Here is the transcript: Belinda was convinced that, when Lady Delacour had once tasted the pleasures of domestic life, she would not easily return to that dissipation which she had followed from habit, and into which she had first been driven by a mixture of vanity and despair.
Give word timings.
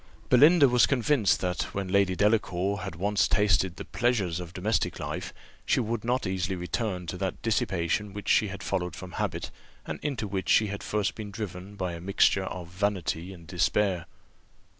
Belinda 0.29 0.67
was 0.67 0.87
convinced 0.87 1.41
that, 1.41 1.75
when 1.75 1.87
Lady 1.89 2.15
Delacour 2.15 2.79
had 2.79 2.95
once 2.95 3.27
tasted 3.27 3.75
the 3.75 3.85
pleasures 3.85 4.39
of 4.39 4.51
domestic 4.51 4.99
life, 4.99 5.31
she 5.63 5.79
would 5.79 6.03
not 6.03 6.25
easily 6.25 6.55
return 6.55 7.05
to 7.05 7.17
that 7.17 7.39
dissipation 7.43 8.11
which 8.11 8.27
she 8.27 8.47
had 8.47 8.63
followed 8.63 8.95
from 8.95 9.11
habit, 9.11 9.51
and 9.85 9.99
into 10.01 10.27
which 10.27 10.49
she 10.49 10.65
had 10.69 10.81
first 10.81 11.13
been 11.13 11.29
driven 11.29 11.75
by 11.75 11.93
a 11.93 12.01
mixture 12.01 12.45
of 12.45 12.67
vanity 12.69 13.31
and 13.31 13.45
despair. 13.45 14.07